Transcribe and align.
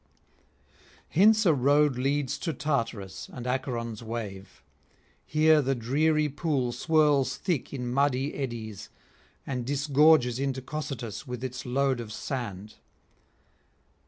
Hence 1.09 1.45
a 1.45 1.53
road 1.53 1.95
leads 1.95 2.39
to 2.39 2.53
Tartarus 2.53 3.29
and 3.31 3.45
Acheron's 3.45 4.01
wave. 4.01 4.63
Here 5.27 5.61
the 5.61 5.75
dreary 5.75 6.27
pool 6.27 6.71
swirls 6.71 7.35
thick 7.35 7.71
in 7.71 7.87
muddy 7.93 8.33
eddies 8.33 8.89
and 9.45 9.63
disgorges 9.63 10.39
into 10.39 10.59
Cocytus 10.59 11.27
with 11.27 11.43
its 11.43 11.67
load 11.67 11.99
of 11.99 12.11
sand. 12.11 12.77